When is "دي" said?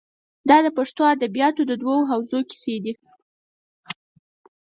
2.83-2.93